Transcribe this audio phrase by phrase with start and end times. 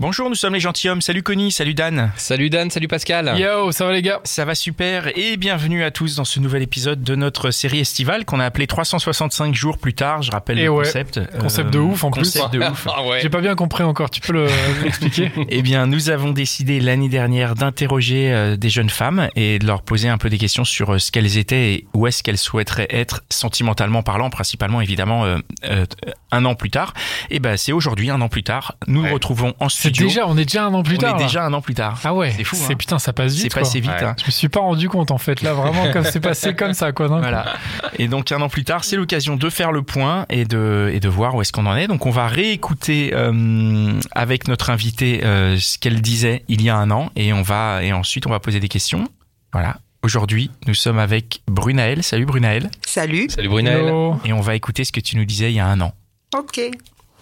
[0.00, 1.02] Bonjour, nous sommes les gentilshommes.
[1.02, 2.10] Salut Connie, salut Dan.
[2.16, 3.34] Salut Dan, salut Pascal.
[3.38, 4.20] Yo, ça va les gars?
[4.24, 8.24] Ça va super et bienvenue à tous dans ce nouvel épisode de notre série estivale
[8.24, 10.22] qu'on a appelé 365 jours plus tard.
[10.22, 11.20] Je rappelle Et le ouais, concept.
[11.38, 12.22] concept de ouf, en plus.
[12.22, 12.88] concept de ouf.
[12.96, 13.18] Ah ouais.
[13.20, 14.48] J'ai pas bien compris encore, tu peux le-
[14.82, 15.30] l'expliquer?
[15.50, 19.82] Eh bien, nous avons décidé l'année dernière d'interroger euh, des jeunes femmes et de leur
[19.82, 22.88] poser un peu des questions sur euh, ce qu'elles étaient et où est-ce qu'elles souhaiteraient
[22.88, 25.84] être sentimentalement parlant, principalement évidemment euh, euh,
[26.32, 26.94] un an plus tard.
[27.28, 30.36] Et ben, c'est aujourd'hui, un an plus tard, nous nous retrouvons en C'est déjà, on
[30.36, 31.16] est déjà un an plus On tard.
[31.16, 31.26] est là.
[31.26, 31.98] déjà un an plus tard.
[32.04, 32.76] Ah ouais, C'est fou, C'est hein.
[32.76, 33.42] putain, ça passe vite.
[33.52, 33.90] C'est passé vite.
[33.90, 34.04] Ouais.
[34.04, 34.14] hein.
[34.20, 36.92] Je me suis pas rendu compte en fait, là vraiment, comme c'est passé comme ça
[36.92, 37.08] quoi.
[37.08, 37.54] non Voilà.
[37.98, 41.00] Et donc un an plus tard, c'est l'occasion de faire le point et de et
[41.00, 41.86] de voir où est-ce qu'on en est.
[41.88, 46.76] Donc on va réécouter euh, avec notre invité euh, ce qu'elle disait il y a
[46.76, 49.08] un an et on va et ensuite on va poser des questions.
[49.52, 49.76] Voilà.
[50.02, 52.02] Aujourd'hui, nous sommes avec Brunaël.
[52.02, 52.70] Salut Brunaël.
[52.86, 53.28] Salut.
[53.28, 53.50] Salut.
[53.58, 54.16] Hello.
[54.24, 55.92] Et on va écouter ce que tu nous disais il y a un an.
[56.36, 56.60] Ok.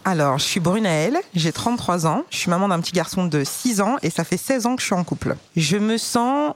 [0.04, 3.80] Alors, je suis Brunaëlle, j'ai 33 ans, je suis maman d'un petit garçon de 6
[3.80, 5.36] ans et ça fait 16 ans que je suis en couple.
[5.56, 6.54] Je me sens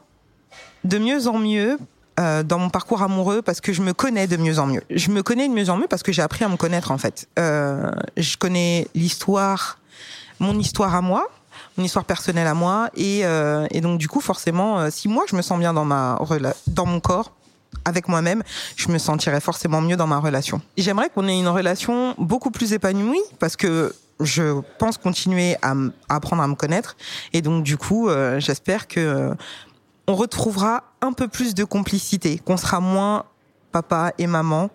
[0.85, 1.79] de mieux en mieux
[2.20, 4.83] euh, dans mon parcours amoureux parce que je me connais de mieux en mieux.
[4.91, 6.98] Je me connais de mieux en mieux parce que j'ai appris à me connaître en
[6.98, 7.29] fait.
[7.39, 9.79] Euh, je connais l'histoire,
[10.39, 11.27] mon histoire à moi,
[11.77, 15.37] mon histoire personnelle à moi et, euh, et donc du coup forcément, si moi je
[15.37, 16.19] me sens bien dans ma
[16.67, 17.33] dans mon corps,
[17.85, 18.43] avec moi-même,
[18.77, 20.61] je me sentirais forcément mieux dans ma relation.
[20.77, 25.75] J'aimerais qu'on ait une relation beaucoup plus épanouie parce que je pense continuer à,
[26.09, 26.97] apprendre à me connaître
[27.33, 29.35] et donc du coup, euh, j'espère que euh,
[30.07, 33.25] on retrouvera un peu plus de complicité, qu'on sera moins
[33.73, 34.71] papa et maman.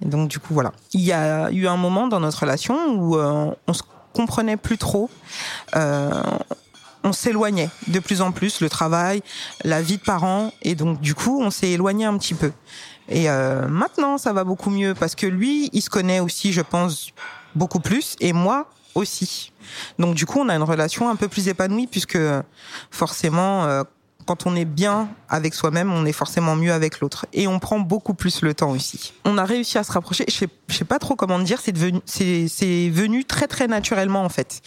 [0.00, 0.72] Donc du coup, voilà.
[0.92, 4.78] Il y a eu un moment dans notre relation où euh, on se comprenait plus
[4.78, 5.10] trop.
[5.76, 6.10] Euh,
[7.04, 9.22] on s'éloignait de plus en plus, le travail,
[9.62, 12.50] la vie de parents, et donc du coup, on s'est éloigné un petit peu.
[13.08, 16.62] Et euh, maintenant, ça va beaucoup mieux parce que lui, il se connaît aussi, je
[16.62, 17.10] pense,
[17.54, 19.52] beaucoup plus, et moi aussi.
[19.98, 22.18] Donc du coup, on a une relation un peu plus épanouie puisque
[22.90, 23.82] forcément, euh,
[24.26, 27.26] quand on est bien avec soi-même, on est forcément mieux avec l'autre.
[27.32, 29.12] Et on prend beaucoup plus le temps aussi.
[29.24, 30.24] On a réussi à se rapprocher.
[30.28, 31.60] Je sais, je sais pas trop comment dire.
[31.62, 34.62] C'est devenu, c'est, venu très très naturellement en fait.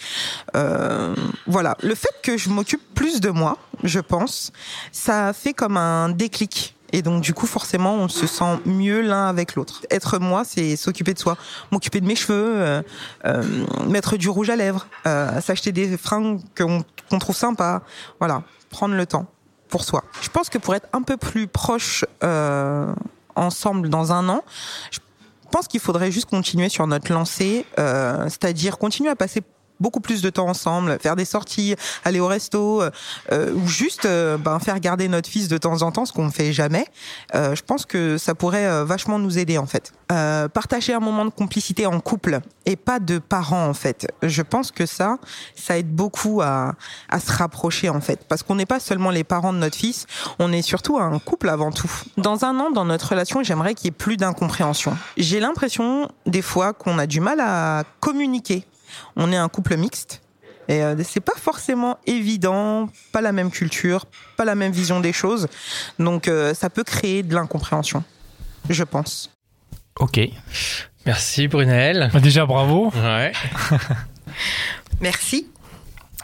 [0.56, 1.14] Euh,
[1.46, 1.76] voilà.
[1.82, 4.52] Le fait que je m'occupe plus de moi, je pense,
[4.92, 6.74] ça fait comme un déclic.
[6.92, 9.82] Et donc du coup, forcément, on se sent mieux l'un avec l'autre.
[9.90, 11.36] Être moi, c'est s'occuper de soi,
[11.70, 12.82] m'occuper de mes cheveux, euh,
[13.26, 13.42] euh,
[13.86, 17.82] mettre du rouge à lèvres, euh, s'acheter des fringues qu'on qu'on trouve sympas.
[18.18, 19.26] Voilà, prendre le temps
[19.68, 20.04] pour soi.
[20.20, 22.92] Je pense que pour être un peu plus proche euh,
[23.36, 24.42] ensemble dans un an,
[24.90, 24.98] je
[25.50, 29.42] pense qu'il faudrait juste continuer sur notre lancée, euh, c'est-à-dire continuer à passer
[29.80, 31.74] beaucoup plus de temps ensemble, faire des sorties,
[32.04, 32.90] aller au resto, euh,
[33.32, 36.26] euh, ou juste euh, ben, faire garder notre fils de temps en temps, ce qu'on
[36.26, 36.86] ne fait jamais.
[37.34, 39.92] Euh, je pense que ça pourrait euh, vachement nous aider en fait.
[40.54, 44.10] Partager un moment de complicité en couple et pas de parents en fait.
[44.22, 45.18] Je pense que ça,
[45.54, 46.72] ça aide beaucoup à,
[47.10, 50.06] à se rapprocher en fait, parce qu'on n'est pas seulement les parents de notre fils,
[50.38, 51.90] on est surtout un couple avant tout.
[52.16, 54.96] Dans un an, dans notre relation, j'aimerais qu'il y ait plus d'incompréhension.
[55.18, 58.64] J'ai l'impression des fois qu'on a du mal à communiquer.
[59.16, 60.22] On est un couple mixte.
[60.70, 64.04] Et euh, c'est pas forcément évident, pas la même culture,
[64.36, 65.48] pas la même vision des choses.
[65.98, 68.04] Donc euh, ça peut créer de l'incompréhension,
[68.68, 69.30] je pense.
[69.98, 70.20] Ok.
[71.06, 72.10] Merci Brunel.
[72.12, 72.92] Bah, déjà bravo.
[72.94, 73.32] Ouais.
[75.00, 75.48] Merci.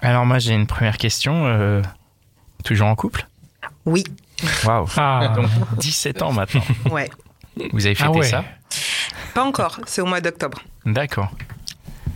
[0.02, 1.46] Alors moi j'ai une première question.
[1.46, 1.80] euh,
[2.64, 3.26] toujours en couple?
[3.86, 4.04] Oui,
[4.64, 4.86] Waouh.
[4.96, 5.48] Ah, Donc
[5.78, 6.62] 17 ans maintenant.
[6.90, 7.08] ouais.
[7.72, 8.28] Vous avez fêté Ah ouais.
[8.28, 8.44] ça?
[9.32, 10.60] Pas encore, c'est au mois d'octobre.
[10.84, 11.30] D'accord.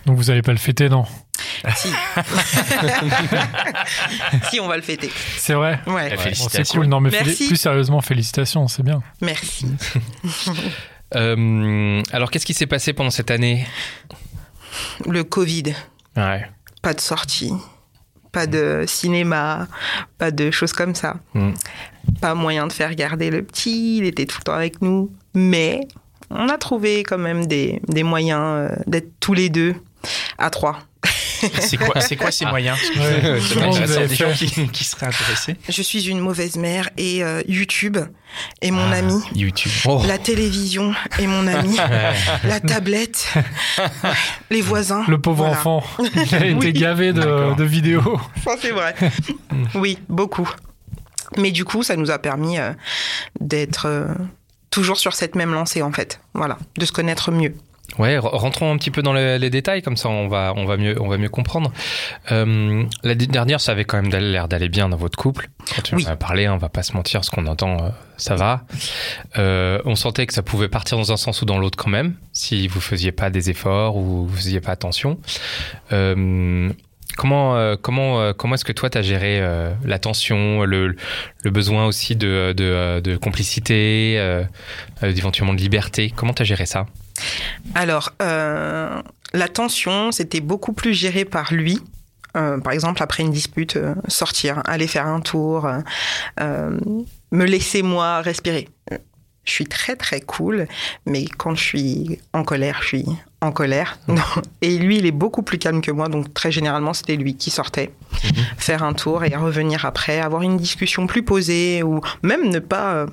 [0.08, 1.04] Donc vous allez pas le fêter, non
[1.77, 1.88] Si.
[4.50, 5.10] si, on va le fêter.
[5.36, 6.16] C'est vrai Ouais.
[6.16, 6.65] Bon, félicitations.
[6.65, 7.47] C'est cool, non mais Merci.
[7.47, 9.03] plus sérieusement, félicitations, c'est bien.
[9.21, 9.66] Merci.
[11.16, 13.66] Euh, alors qu'est-ce qui s'est passé pendant cette année?
[15.06, 15.72] Le Covid,
[16.18, 16.47] Ouais.
[16.83, 17.50] pas de sortie,
[18.30, 19.68] pas de cinéma,
[20.18, 21.16] pas de choses comme ça.
[21.33, 21.53] Mm.
[22.21, 25.10] Pas moyen de faire garder le petit, il était tout le temps avec nous.
[25.33, 25.80] Mais
[26.28, 29.77] on a trouvé quand même des, des moyens euh, d'être tous les deux
[30.39, 30.78] à trois.
[31.60, 35.07] C'est quoi, c'est quoi ces moyens Parce que Ouais, avez des gens qui, qui seraient
[35.07, 35.55] intéressés.
[35.69, 37.97] Je suis une mauvaise mère et euh, YouTube
[38.60, 39.21] est mon Ah, ami.
[39.37, 39.71] YouTube.
[39.84, 40.03] Oh.
[40.09, 41.77] La télévision est mon ami.
[42.45, 43.33] la tablette,
[44.51, 45.05] les voisins.
[45.07, 45.59] Le pauvre Voilà.
[45.60, 46.72] enfant, il a été Oui.
[46.72, 48.21] gavé de vidéos.
[48.45, 48.95] Ça, c'est vrai.
[49.75, 50.51] oui, beaucoup.
[51.37, 52.72] Mais du coup, ça nous a permis euh,
[53.41, 54.07] d'être euh,
[54.71, 56.21] toujours sur cette même lancée, en fait.
[56.34, 57.55] Voilà, de se connaître mieux.
[57.98, 60.66] Ouais, re- rentrons un petit peu dans les, les détails, comme ça on va, on
[60.66, 61.72] va, mieux, on va mieux comprendre.
[62.30, 65.48] Euh, la dernière, ça avait quand même l'air d'aller bien dans votre couple.
[65.74, 66.06] Quand tu Oui.
[66.06, 67.88] en as parlé, on va pas se mentir, ce qu'on entend, euh,
[68.18, 68.64] ça va.
[69.38, 72.14] Euh, on sentait que ça pouvait partir dans un sens ou dans l'autre quand même,
[72.32, 75.18] si vous faisiez pas des efforts ou vous faisiez pas attention.
[75.92, 76.68] Euh,
[77.16, 79.42] Comment, comment, comment est-ce que toi, tu as géré
[79.84, 80.94] la tension, le,
[81.42, 84.22] le besoin aussi de, de, de complicité,
[85.02, 86.12] éventuellement de liberté?
[86.14, 86.86] Comment tu as géré ça?
[87.74, 91.80] Alors, euh, la tension, c'était beaucoup plus géré par lui.
[92.36, 95.68] Euh, par exemple, après une dispute, euh, sortir, aller faire un tour,
[96.38, 98.68] me laisser moi respirer.
[99.44, 100.66] Je suis très très cool,
[101.06, 103.06] mais quand je suis en colère, je suis
[103.41, 103.98] en colère.
[104.06, 104.22] Non.
[104.60, 107.50] Et lui, il est beaucoup plus calme que moi, donc très généralement, c'était lui qui
[107.50, 107.91] sortait,
[108.59, 113.06] faire un tour et revenir après, avoir une discussion plus posée ou même ne pas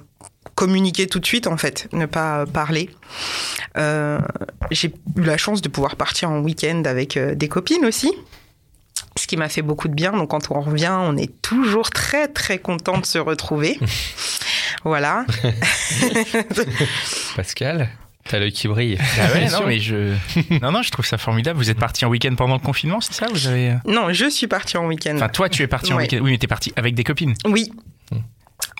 [0.55, 2.89] communiquer tout de suite en fait, ne pas euh, parler.
[3.77, 4.19] Euh,
[4.71, 8.11] j'ai eu la chance de pouvoir partir en week-end avec euh, des copines aussi.
[9.17, 10.11] Ce qui m'a fait beaucoup de bien.
[10.11, 13.77] Donc, quand on revient, on est toujours très, très content de se retrouver.
[14.83, 15.25] voilà.
[17.35, 17.89] Pascal,
[18.25, 18.97] t'as l'œil qui brille.
[19.19, 20.13] Ah ouais, non, mais je.
[20.61, 21.57] Non, non, je trouve ça formidable.
[21.57, 23.27] Vous êtes parti en week-end pendant le confinement, c'est ça?
[23.31, 23.75] Vous avez.
[23.85, 25.15] Non, je suis partie en week-end.
[25.15, 26.19] Enfin, toi, tu es parti en week-end.
[26.21, 27.35] Oui, mais t'es parti avec des copines.
[27.45, 27.71] Oui.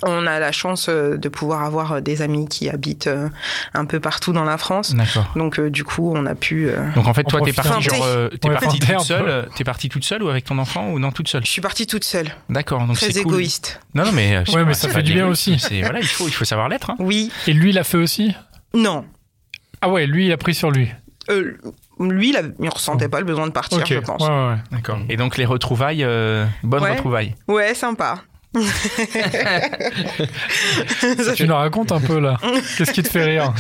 [0.04, 3.30] On a la chance euh, de pouvoir avoir euh, des amis qui habitent euh,
[3.74, 4.94] un peu partout dans la France.
[4.94, 5.32] D'accord.
[5.38, 6.68] Donc, euh, du coup, on a pu.
[6.70, 9.48] euh, Donc en fait, toi, t'es partie genre, euh, t'es Ouais, partie toute seule.
[9.56, 11.46] T'es partie toute seule ou avec ton enfant ou non toute seule?
[11.46, 12.86] Je suis partie toute seule, D'accord.
[12.86, 13.36] Donc très c'est cool.
[13.36, 13.80] égoïste.
[13.94, 14.38] Non, non, mais.
[14.40, 15.58] Ouais, pas, mais ça fait du bien aussi.
[15.60, 16.90] c'est- Voilà, il faut, il faut savoir l'être.
[16.90, 16.96] hein.
[17.00, 18.36] Oui, Et lui, il a fait aussi?
[18.74, 19.06] Non.
[19.82, 20.92] Ah ouais, lui, il a pris sur lui.
[21.30, 21.58] Euh,
[22.00, 24.22] lui, il, il ressentait pas le besoin de partir, je pense.
[24.22, 24.58] ouais, ouais, ouais.
[24.72, 25.00] D'accord.
[25.10, 26.92] Et donc les retrouvailles, euh, bonnes Ouais.
[26.92, 27.34] retrouvailles.
[27.48, 28.20] Ouais, sympa.
[31.36, 32.38] Tu nous racontes un peu là.
[32.78, 33.54] Qu'est-ce qui te fait rire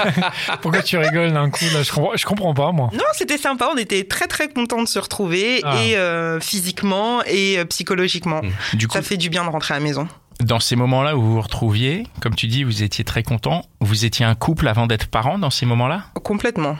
[0.62, 1.82] Pourquoi tu rigoles d'un coup là?
[1.82, 2.90] Je comprends, je comprends pas moi.
[2.92, 3.68] Non, c'était sympa.
[3.72, 5.76] On était très très contents de se retrouver Ah.
[5.82, 8.40] et euh, physiquement et euh, psychologiquement.
[8.74, 10.06] Du coup, Ça fait du bien de rentrer à la maison.
[10.40, 13.64] dans ces moments-là où vous vous retrouviez, comme tu dis, vous étiez très content.
[13.80, 16.04] Vous étiez un couple avant d'être parents dans ces moments-là?
[16.22, 16.76] Complètement.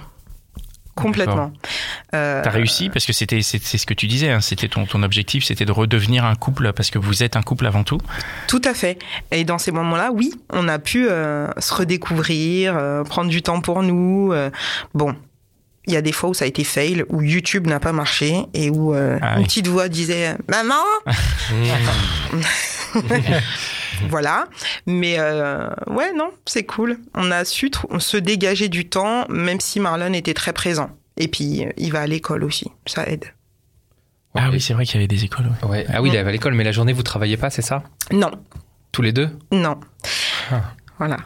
[0.95, 1.53] Complètement.
[2.15, 4.31] Euh, T'as réussi parce que c'était c'est ce que tu disais.
[4.31, 7.43] hein, c'était ton, ton objectif, c'était de redevenir un couple parce que vous êtes un
[7.43, 7.99] couple avant tout.
[8.49, 8.99] Tout à fait.
[9.33, 13.61] Et dans ces moments-là, oui, on a pu euh, se redécouvrir, euh, prendre du temps
[13.61, 14.33] pour nous.
[14.33, 14.51] euh,
[14.95, 15.15] bon,
[15.87, 18.37] il y a des fois où ça a été fail, où YouTube n'a pas marché
[18.55, 20.75] et où euh, Ah une petite voix disait Maman
[24.09, 24.47] Voilà.
[24.87, 26.99] Mais euh, ouais, non, c'est cool.
[27.15, 30.91] On a su se dégager du temps, même si Marlon était très présent.
[31.17, 32.67] Et puis, euh, il va à l'école aussi.
[32.87, 33.25] Ça aide.
[34.35, 35.47] Ah oui, c'est vrai qu'il y avait des écoles.
[35.63, 35.69] ouais.
[35.69, 35.87] Ouais.
[35.93, 37.85] Ah oui, il est à l'école, mais la journée, vous travaillez pas, c'est ça?
[38.13, 38.33] Non,
[38.91, 39.31] Tous les deux?
[39.53, 39.79] Non.
[40.51, 40.73] Ah.
[40.99, 41.19] Voilà.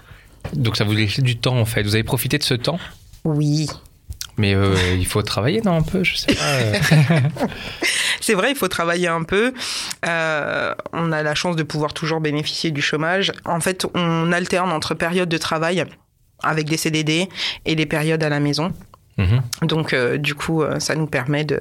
[0.55, 1.83] Donc ça vous laisse du temps, en fait.
[1.83, 2.79] Vous avez profité de ce temps?
[3.25, 3.67] Oui.
[4.37, 6.45] mais euh, il faut travailler, non, un peu Je sais pas.
[6.45, 6.75] euh.
[8.21, 9.53] C'est vrai, il faut travailler un peu.
[10.07, 13.33] Euh, on a la chance de pouvoir toujours bénéficier du chômage.
[13.47, 15.85] En fait, on alterne entre périodes de travail
[16.43, 17.29] avec des CDD
[17.65, 18.73] et les périodes à la maison.
[19.19, 19.43] Mhm.
[19.63, 21.59] Donc, euh, du coup, euh, ça nous permet de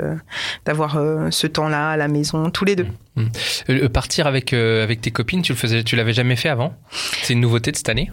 [0.65, 2.87] d'avoir euh, ce temps-là à la maison, tous les deux.
[3.69, 6.75] Euh, partir avec, avec tes copines, tu le faisais, tu l'avais jamais fait avant?
[7.23, 8.11] C'est une nouveauté de cette année?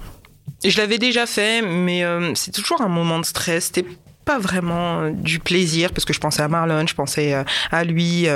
[0.65, 2.03] Je l'avais déjà fait, mais
[2.35, 3.71] c'est toujours un moment de stress.
[4.25, 7.35] Pas vraiment du plaisir parce que je pensais à Marlon, je pensais
[7.71, 8.27] à lui.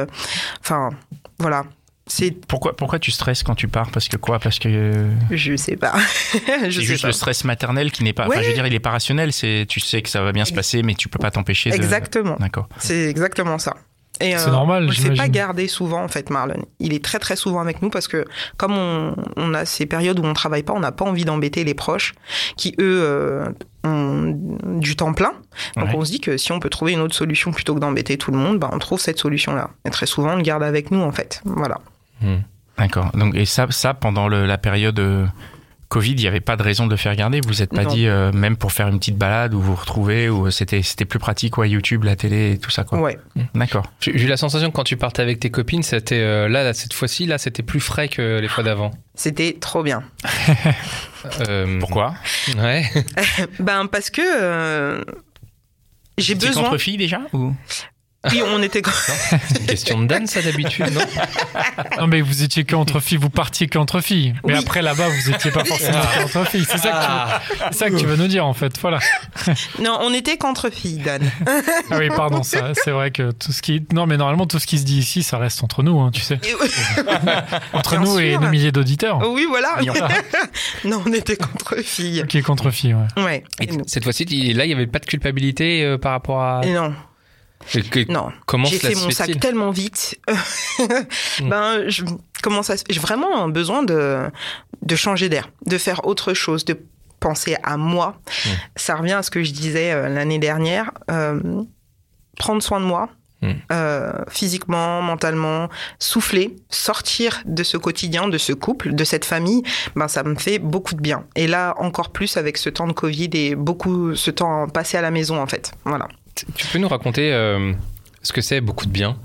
[0.60, 0.90] Enfin,
[1.38, 1.64] voilà.
[2.08, 3.90] C'est, Pourquoi, pourquoi tu stresses quand tu pars?
[3.90, 4.38] Parce que quoi?
[4.38, 5.94] Parce que euh, je sais pas.
[6.32, 7.08] je c'est sais juste pas.
[7.08, 8.26] le stress maternel qui n'est pas.
[8.26, 9.32] Enfin, je veux dire, il est pas rationnel.
[9.32, 11.74] C'est, tu sais que ça va bien se passer, mais tu peux pas t'empêcher de.
[11.76, 12.36] Exactement.
[12.40, 12.68] D'accord.
[12.78, 13.74] C'est exactement ça.
[14.20, 16.64] Et C'est normal, On ne pas garder souvent, en fait, Marlon.
[16.80, 18.24] Il est très, très souvent avec nous parce que,
[18.56, 21.62] comme on, on a ces périodes où on travaille pas, on n'a pas envie d'embêter
[21.62, 22.14] les proches
[22.56, 23.48] qui, eux, euh,
[23.84, 24.34] ont
[24.80, 25.34] du temps plein.
[25.76, 25.94] Donc, Ouais.
[25.94, 28.32] on se dit que si on peut trouver une autre solution plutôt que d'embêter tout
[28.32, 29.70] le monde, bah, on trouve cette solution-là.
[29.84, 31.40] Et très souvent, on le garde avec nous, en fait.
[31.44, 31.78] Voilà.
[32.78, 33.10] D'accord.
[33.14, 35.26] Donc et ça, ça pendant le- la période euh,
[35.88, 37.40] Covid, il n'y avait pas de raison de le faire garder?
[37.46, 37.90] Vous n'êtes pas Non.
[37.94, 41.18] dit euh, même pour faire une petite balade ou vous retrouver ou c'était c'était plus
[41.18, 43.00] pratique quoi, YouTube, la télé et tout ça quoi?
[43.00, 43.18] Ouais.
[43.54, 43.86] D'accord.
[44.00, 46.74] J'ai eu la sensation que quand tu partais avec tes copines, c'était euh, là, là,
[46.74, 48.90] cette fois-ci, là, c'était plus frais que les fois d'avant.
[49.14, 50.02] C'était trop bien.
[51.48, 52.14] Euh, Pourquoi?
[52.58, 52.84] Ouais.
[53.58, 55.02] Ben, parce que euh,
[56.16, 56.68] j'ai C'est besoin.
[56.68, 57.52] entre filles déjà ou?
[58.32, 58.82] Oui, on était.
[58.84, 61.00] C'est une question de Dan, ça d'habitude, non
[62.00, 64.34] Non, mais vous étiez qu'entre filles, vous partiez qu'entre filles.
[64.44, 64.58] Mais Oui.
[64.58, 66.66] après, là-bas, vous étiez pas forcément qu'entre filles.
[66.68, 67.40] C'est ça, que Ah.
[67.70, 68.76] ça que tu veux nous dire, en fait.
[68.80, 68.98] Voilà.
[69.82, 71.30] non, on était qu'entre filles, Dan.
[71.90, 73.86] Ah oui, pardon, ça, c'est vrai que tout ce qui.
[73.92, 76.20] Non, mais normalement, tout ce qui se dit ici, ça reste entre nous, hein, tu
[76.20, 76.40] sais.
[77.72, 79.20] Entre Bien nous et nos milliers d'auditeurs.
[79.30, 79.76] oui, voilà.
[80.84, 82.24] Non, on était qu'entre filles.
[82.28, 83.22] Qui est contre filles, ouais.
[83.22, 83.44] Ouais.
[83.60, 86.60] Et cette fois-ci, il- là, il n'y avait pas de culpabilité euh, par rapport à.
[86.64, 86.92] Et non,
[87.72, 88.32] Que- non.
[88.46, 90.18] Comment J'ai fait mon sac tellement vite.
[91.42, 92.04] Ben, je,
[92.42, 94.22] comment ça J'ai vraiment un besoin de,
[94.82, 96.78] de changer d'air, de faire autre chose, de
[97.20, 98.20] penser à moi.
[98.28, 98.48] Mm.
[98.76, 100.90] Ça revient à ce que je disais euh, l'année dernière.
[101.10, 101.40] euh,
[102.36, 103.08] prendre soin de moi.
[103.40, 103.50] Mm.
[103.70, 105.68] euh, physiquement, mentalement,
[106.00, 109.62] souffler, sortir de ce quotidien, de ce couple, de cette famille,
[109.94, 111.24] ben ça me fait beaucoup de bien.
[111.36, 115.02] Et là encore plus avec ce temps de Covid et beaucoup ce temps passé à
[115.02, 115.70] la maison en fait.
[115.84, 116.08] Voilà.
[116.54, 117.72] Tu peux nous raconter euh,
[118.22, 119.16] ce que c'est beaucoup de bien?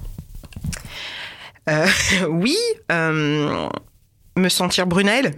[1.70, 1.88] Euh,
[2.30, 2.58] oui,
[2.92, 3.70] euh,
[4.38, 5.36] me sentir Brunel.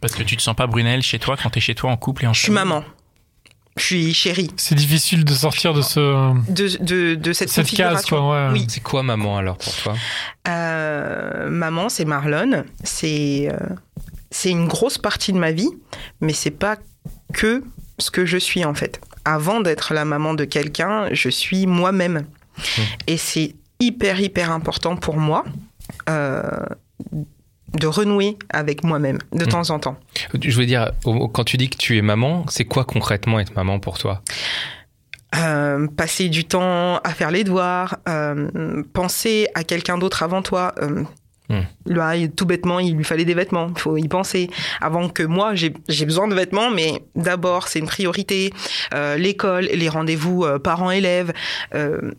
[0.00, 2.24] Parce que tu te sens pas Brunel chez toi quand t'es chez toi en couple
[2.24, 2.84] et en Je suis maman.
[3.78, 6.00] Je suis chérie C'est difficile de sortir de ce,
[6.50, 8.16] de, de, de cette, cette case, configuration.
[8.18, 8.48] quoi.
[8.48, 8.52] Ouais.
[8.52, 8.66] Oui.
[8.68, 9.94] C'est quoi maman alors pour toi?
[10.46, 12.64] Euh, maman, c'est Marlon.
[12.84, 13.56] C'est euh,
[14.30, 15.70] c'est une grosse partie de ma vie,
[16.20, 16.76] mais c'est pas
[17.32, 17.62] que
[17.98, 19.00] ce que je suis en fait.
[19.24, 22.26] Avant d'être la maman de quelqu'un, je suis moi-même.
[23.06, 25.44] Et c'est hyper, hyper important pour moi
[26.08, 26.42] euh,
[27.74, 29.48] de renouer avec moi-même de Mm.
[29.48, 29.96] temps en temps.
[30.40, 30.92] Je veux dire,
[31.32, 34.22] quand tu dis que tu es maman, c'est quoi concrètement être maman pour toi?
[35.34, 40.74] Euh, passer du temps à faire les devoirs, euh, penser à quelqu'un d'autre avant toi.
[41.86, 43.68] Là, tout bêtement, il lui fallait des vêtements.
[43.74, 44.50] Il faut y penser.
[44.80, 48.52] Avant que moi, j'ai j'ai besoin de vêtements, mais d'abord, c'est une priorité.
[48.94, 51.32] Euh, L'école, les rendez-vous euh, parents-élèves,
[51.74, 52.12] euh,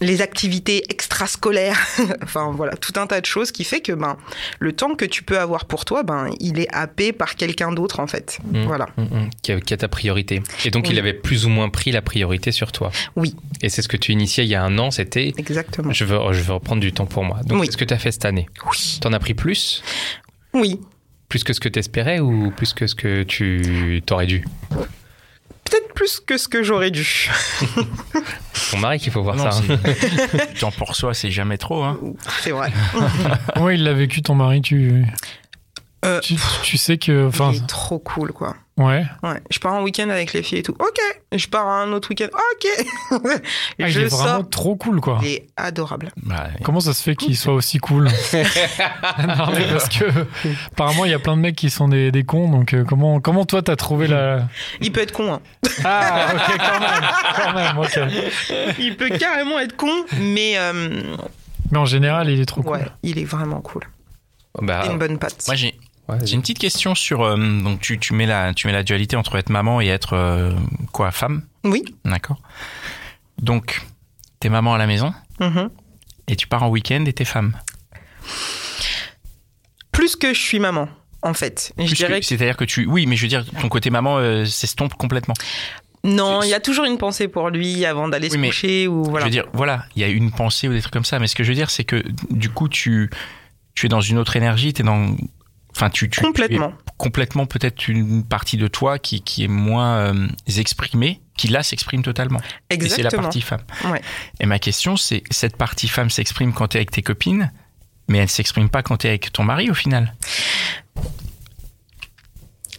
[0.00, 1.78] les activités extrascolaires.
[2.22, 4.16] enfin, voilà, tout un tas de choses qui fait que ben,
[4.58, 8.00] le temps que tu peux avoir pour toi, ben, il est happé par quelqu'un d'autre,
[8.00, 8.38] en fait.
[8.52, 8.64] Hmm.
[8.64, 8.86] Voilà.
[8.96, 10.42] Mm, mm, qui, a, qui a ta priorité.
[10.64, 10.90] Et donc, Oui.
[10.94, 12.90] il avait plus ou moins pris la priorité sur toi.
[13.16, 13.34] Oui.
[13.62, 15.92] Et c'est ce que tu initiais il y a un an, c'était Exactement.
[15.92, 17.40] je veux, je veux reprendre du temps pour moi.
[17.44, 17.66] Donc, Oui.
[17.66, 18.48] c'est ce que tu as fait cette année.
[18.70, 18.98] Oui.
[19.00, 19.82] T'en as pris plus?
[20.54, 20.80] Oui.
[21.28, 24.44] Plus que ce que tu espérais ou plus que ce que tu t'aurais dû?
[26.00, 27.04] Plus que ce que j'aurais dû.
[27.04, 27.66] C'est
[28.70, 29.60] ton mari qu'il faut voir Non, ça.
[29.60, 31.84] c'est- temps pour soi, c'est jamais trop.
[31.84, 32.00] Hein.
[32.40, 32.72] C'est vrai.
[33.54, 34.62] Comment il l'a vécu, ton mari?
[34.62, 35.04] Tu...
[36.06, 36.36] Euh, tu...
[36.62, 37.26] tu sais que.
[37.28, 38.56] Enfin, Il est trop cool, quoi.
[38.80, 39.04] Ouais.
[39.22, 39.40] Ouais.
[39.50, 40.74] Je pars en week-end avec les filles et tout.
[40.78, 40.98] Ok.
[41.32, 42.26] Je pars un autre week-end.
[42.26, 42.86] Ok.
[43.12, 43.16] Ah,
[43.78, 45.18] il je est vraiment trop cool, quoi.
[45.22, 46.10] Il est adorable.
[46.22, 48.08] Bah, Comment ça se fait qu'il soit aussi cool
[49.26, 50.04] Non, mais parce que
[50.72, 52.48] apparemment il y a plein de mecs qui sont des, des cons.
[52.50, 54.48] Donc euh, comment comment toi t'as trouvé la
[54.80, 55.34] Il peut être con.
[55.34, 55.40] Hein.
[55.84, 58.74] Ah ok quand même quand même ok.
[58.78, 61.14] Il peut carrément être con, mais euh,
[61.70, 62.72] Mais en général il est trop cool.
[62.72, 63.82] ouais, il est vraiment cool.
[64.60, 65.44] Bah, Il a une bonne patte.
[65.46, 65.74] moi, j'ai
[66.10, 67.22] ouais, j'ai une petite question sur.
[67.22, 70.14] euh, donc, tu, tu, mets la, tu mets la dualité entre être maman et être
[70.14, 70.52] euh,
[70.92, 71.42] quoi, femme?
[71.64, 71.84] Oui.
[72.04, 72.40] D'accord.
[73.40, 73.82] Donc,
[74.40, 75.70] t'es maman à la maison Mhm.
[76.28, 77.56] et tu pars en week-end et t'es femme.
[79.92, 80.88] Plus que je suis maman,
[81.22, 81.72] en fait.
[81.76, 82.26] Je Plus que- dirais que...
[82.26, 82.86] C'est-à-dire que tu.
[82.86, 85.34] Oui, mais je veux dire, ton côté maman euh, s'estompe complètement.
[86.04, 88.88] Non, il y a toujours une pensée pour lui avant d'aller Oui, se mais coucher
[88.88, 89.20] ou voilà.
[89.20, 91.26] Je veux dire, voilà, il y a une pensée ou des trucs comme ça, mais
[91.26, 93.10] ce que je veux dire, c'est que du coup, tu,
[93.74, 95.14] tu es dans une autre énergie, tu es dans.
[95.80, 96.74] Enfin, tu, tu, tu es Complètement.
[96.98, 102.02] complètement peut-être une partie de toi qui, qui est moins euh, exprimée, qui là s'exprime
[102.02, 102.40] totalement.
[102.68, 103.22] Et c'est la Exactement.
[103.22, 103.62] partie femme.
[103.86, 104.02] Ouais.
[104.40, 107.50] Et ma question, c'est cette partie femme s'exprime quand tu es avec tes copines,
[108.08, 110.14] mais elle s'exprime pas quand tu es avec ton mari au final?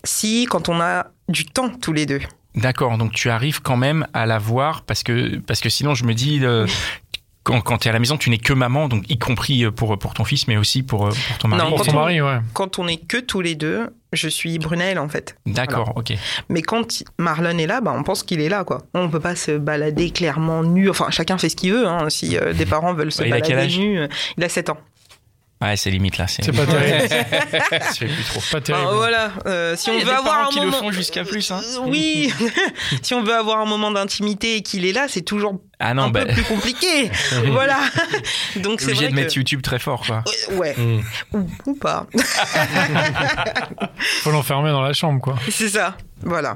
[0.03, 2.21] Si, quand on a du temps tous les deux.
[2.53, 6.03] D'accord, donc tu arrives quand même à la voir parce que, parce que sinon je
[6.05, 6.67] me dis, euh,
[7.43, 9.97] quand, quand tu es à la maison, tu n'es que maman, donc y compris pour,
[9.97, 11.63] pour ton fils, mais aussi pour, euh, pour ton mari.
[11.71, 12.39] Non, quand ton on- mari ouais.
[12.53, 15.35] Quand on est que tous les deux, je suis Brunel en fait.
[15.45, 16.13] D'accord, ok.
[16.49, 18.79] Mais quand Marlon est là, bah, on pense qu'il est là, quoi.
[18.93, 20.89] On peut pas se balader clairement nu.
[20.89, 21.87] Enfin, chacun fait ce qu'il veut.
[21.87, 22.09] Hein.
[22.09, 24.07] Si euh, des parents veulent se Il balader nu, euh,
[24.37, 24.77] il a 7 ans.
[25.61, 26.25] Ouais, c'est limite là.
[26.27, 27.07] C'est pas terrible.
[27.97, 28.41] Plus trop.
[28.51, 28.87] Pas terrible.
[28.89, 29.31] Ah, voilà.
[29.45, 31.51] Euh, si y on a veut des avoir un qui le moment, font jusqu'à plus,
[31.51, 31.61] hein.
[31.63, 32.33] Euh, oui.
[33.03, 36.03] si on veut avoir un moment d'intimité et qu'il est là, c'est toujours Ah non,
[36.03, 37.11] un bah, peu plus compliqué.
[37.51, 37.77] voilà.
[38.57, 40.23] Donc c'est obligé vrai de mettre que YouTube très fort, quoi.
[40.51, 41.01] Euh, ouais, Mm.
[41.33, 42.07] ou, ou pas.
[44.23, 45.35] Faut l'enfermer dans la chambre quoi.
[45.49, 45.95] c'est ça.
[46.23, 46.55] Voilà.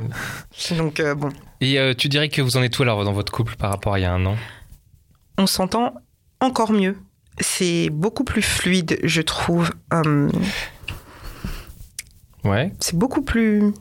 [0.78, 1.30] Donc euh, bon,
[1.62, 3.94] Et euh, tu dirais que vous en êtes où alors dans votre couple par rapport
[3.94, 4.36] à il y a un an?
[5.38, 5.94] On s'entend
[6.40, 6.98] encore mieux.
[7.40, 9.72] C'est beaucoup plus fluide, je trouve.
[9.94, 10.30] Euh,
[12.44, 12.72] Ouais.
[12.80, 13.74] c'est beaucoup plus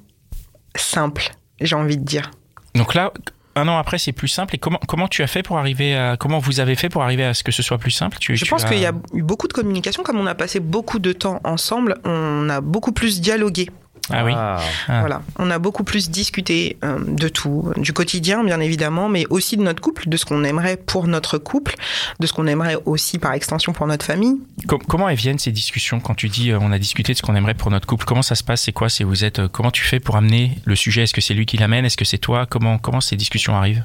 [0.77, 2.31] simple, j'ai envie de dire.
[2.75, 3.13] Donc là,
[3.57, 4.55] un an après, c'est plus simple.
[4.55, 7.25] Et comment, comment tu as fait pour arriver à, comment vous avez fait pour arriver
[7.25, 8.17] à ce que ce soit plus simple?
[8.19, 10.03] Tu, Je tu pense as- qu'il y a eu beaucoup de communication.
[10.03, 13.69] Comme on a passé beaucoup de temps ensemble, on a beaucoup plus dialogué.
[14.11, 14.33] Ah oui.
[14.37, 14.61] Ah.
[14.89, 15.01] Ah.
[15.01, 19.57] Voilà, on a beaucoup plus discuté euh, de tout, du quotidien bien évidemment, mais aussi
[19.57, 21.75] de notre couple, de ce qu'on aimerait pour notre couple,
[22.21, 24.37] de ce qu'on aimerait aussi par extension pour notre famille.
[24.69, 27.23] Com- comment elles viennent ces discussions quand tu dis euh, on a discuté de ce
[27.23, 28.05] qu'on aimerait pour notre couple?
[28.05, 28.63] Comment ça se passe?
[28.63, 28.89] C'est quoi?
[28.91, 31.05] C'est vous êtes euh, Comment tu fais pour amener le sujet?
[31.05, 31.85] Est-ce que c'est lui qui l'amène?
[31.87, 32.45] Est-ce que c'est toi?
[32.47, 33.85] Comment comment ces discussions arrivent?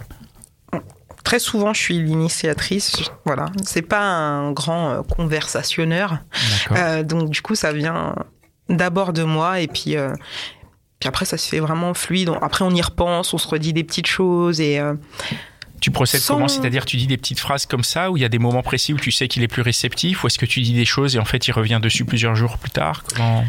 [1.24, 2.96] Très souvent, je suis l'initiatrice.
[3.26, 6.18] Voilà, c'est pas un grand conversationneur,
[6.70, 6.78] D'accord.
[6.80, 8.16] Euh, donc du coup, ça vient
[8.70, 9.96] d'abord de moi et puis.
[9.98, 10.14] euh,
[11.00, 12.30] puis après, ça se fait vraiment fluide.
[12.42, 14.96] Après, on y repense, on se redit des petites choses et euh,
[15.80, 16.50] Tu procèdes sans- comment?
[16.50, 18.92] C'est-à-dire tu dis des petites phrases comme ça ou il y a des moments précis
[18.94, 21.20] où tu sais qu'il est plus réceptif ou est-ce que tu dis des choses et
[21.20, 23.04] en fait il revient dessus plusieurs jours plus tard?
[23.16, 23.46] Comment?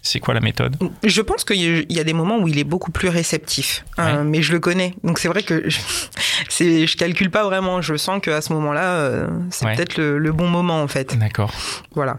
[0.00, 0.76] C'est quoi la méthode?
[1.02, 4.24] Je pense qu'il y a- des moments où il est beaucoup plus réceptif, Euh, Ouais.
[4.24, 4.94] mais je le connais.
[5.04, 5.78] Donc c'est vrai que je,
[6.86, 7.82] je calcule pas vraiment.
[7.82, 9.76] Je sens qu'à ce moment-là, euh, c'est Ouais.
[9.76, 11.18] peut-être le, le bon moment en fait.
[11.18, 11.52] D'accord.
[11.94, 12.18] Voilà.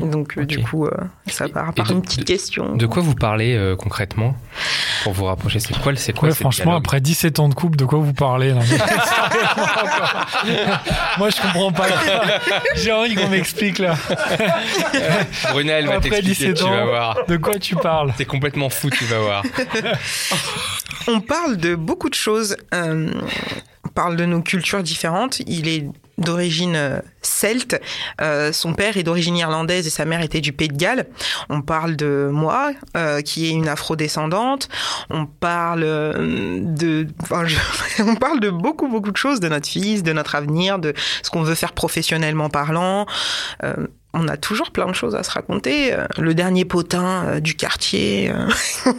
[0.00, 0.90] Donc euh, du coup, euh,
[1.26, 2.76] ça part par de- une petite question.
[2.76, 4.34] De quoi vous parlez euh, concrètement
[5.04, 5.60] pour vous rapprocher?
[5.60, 8.52] C'est quoi, c'est quoi Ouais, franchement, après 17 ans de couple, de quoi vous parlez
[8.52, 8.60] non.
[11.18, 11.86] Moi, je comprends pas.
[12.76, 13.94] J'ai envie qu'on m'explique là.
[15.50, 16.86] Brunel va Après t'expliquer, 17 tu vas ans.
[16.86, 17.18] voir.
[17.26, 18.12] De quoi tu parles?
[18.16, 19.42] T'es complètement fou, tu vas voir.
[21.08, 22.56] On parle de beaucoup de choses.
[22.74, 23.10] Euh,
[23.84, 25.40] on parle de nos cultures différentes.
[25.46, 25.86] Il est
[26.18, 27.80] d'origine euh, celte.
[28.20, 31.06] Euh, son père est d'origine irlandaise et sa mère était du Pays de Galles.
[31.48, 34.68] On parle de moi, euh, qui est une afrodescendante.
[35.10, 37.56] On parle euh, de, enfin, je-
[38.02, 41.30] on parle de beaucoup beaucoup de choses, de notre fils, de notre avenir, de ce
[41.30, 43.06] qu'on veut faire professionnellement parlant.
[43.64, 43.74] Euh,
[44.14, 45.92] on a toujours plein de choses à se raconter.
[45.92, 48.30] Euh, Le dernier potin euh, du quartier.
[48.30, 48.48] euh.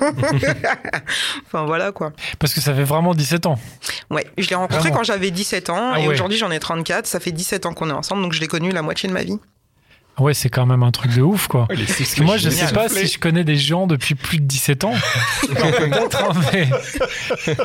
[1.46, 2.12] enfin voilà quoi.
[2.38, 3.60] Parce que ça fait vraiment 17 ans.
[4.12, 6.13] Ouais, je l'ai rencontré Vraiment quand j'avais 17 ans Ah et ouais.
[6.13, 7.06] aujourd'hui j'en ai 34.
[7.08, 9.24] Ça fait 17 ans qu'on est ensemble donc je l'ai connu la moitié de ma
[9.24, 9.39] vie.
[10.20, 11.66] Ouais, c'est quand même un truc de ouf, quoi.
[12.20, 14.94] Moi, je sais pas si je connais des gens depuis plus de 17 ans.
[16.51, 16.68] Mais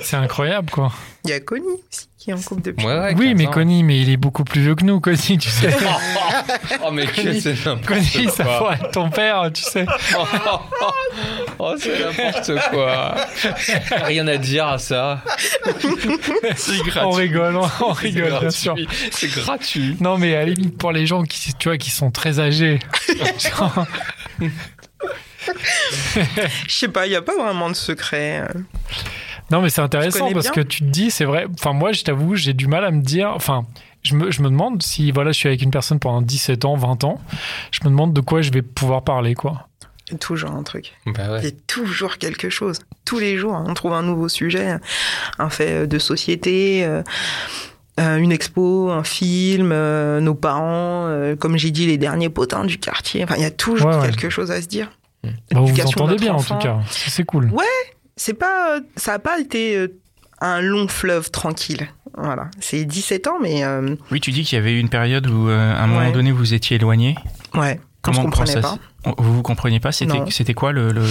[0.02, 0.92] c'est incroyable, quoi.
[1.24, 2.86] Il y a Connie aussi qui est en couple depuis.
[2.86, 3.50] Ouais, ouais, oui, 15 mais ans.
[3.50, 5.70] Connie, mais il est beaucoup plus vieux que nous, Connie, tu sais.
[6.84, 8.58] Oh, mais qui c'est n'importe Connie, ça quoi.
[8.58, 9.86] pourrait être ton père, tu sais.
[11.58, 13.14] Oh, c'est n'importe quoi.
[14.04, 15.22] Rien à dire à ça.
[17.02, 18.74] On rigole, on, on C'est rigole, bien sûr.
[18.74, 18.88] gratuit.
[19.12, 19.96] C'est gratuit.
[20.00, 22.80] Non, mais à la limite, pour les gens qui, tu vois, qui sont très âgés.
[23.58, 23.86] genre,
[26.66, 28.42] Je sais pas, il y a pas vraiment de secret.
[29.52, 29.56] Euh.
[29.56, 31.46] Non, mais c'est intéressant parce bien que tu te dis, c'est vrai.
[31.54, 33.30] Enfin, moi, je t'avoue, j'ai du mal à me dire.
[33.34, 33.62] Enfin,
[34.02, 36.76] je me, je me demande si, voilà, je suis avec une personne pendant 17 ans,
[36.76, 37.20] 20 ans,
[37.70, 39.68] je me demande de quoi je vais pouvoir parler, quoi.
[40.08, 40.92] Il y a toujours un truc.
[41.06, 41.46] Bah Il y ouais.
[41.46, 42.78] a toujours quelque chose.
[43.06, 44.76] Tous les jours, on trouve un nouveau sujet,
[45.38, 46.84] un fait de société.
[46.84, 47.02] euh,
[48.00, 52.64] euh, une expo, un film, euh, nos parents, euh, comme j'ai dit, les derniers potins
[52.64, 53.22] du quartier.
[53.22, 54.06] Enfin, il y a toujours Ouais, ouais.
[54.10, 54.90] quelque chose à se dire.
[55.22, 56.80] Bah, vous vous entendez bien, en tout cas.
[56.90, 57.52] C'est cool.
[58.16, 59.88] C'est pas, euh, ça n'a pas été euh,
[60.40, 61.88] un long fleuve tranquille.
[62.16, 65.26] Voilà, c'est 17 ans, mais euh, Oui, tu dis qu'il y avait eu une période
[65.26, 66.12] où euh, à un moment Ouais.
[66.12, 67.16] donné vous étiez éloigné.
[67.54, 68.78] ouais, on Comment comprenait ça pas.
[69.18, 71.02] Vous vous compreniez pas C'était quoi le, le-